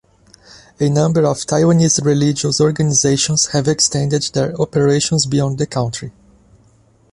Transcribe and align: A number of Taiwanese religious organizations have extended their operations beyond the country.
A 0.79 0.89
number 0.89 1.27
of 1.27 1.37
Taiwanese 1.37 2.03
religious 2.03 2.59
organizations 2.59 3.45
have 3.51 3.67
extended 3.67 4.23
their 4.33 4.59
operations 4.59 5.27
beyond 5.27 5.59
the 5.59 5.67
country. 5.67 6.11